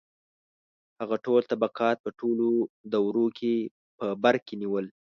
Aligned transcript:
•هغه 0.99 1.17
ټول 1.25 1.41
طبقات 1.51 1.97
په 2.05 2.09
ټولو 2.19 2.47
دورو 2.93 3.25
کې 3.37 3.53
په 3.97 4.05
بر 4.23 4.35
کې 4.45 4.53
نیول. 4.61 4.85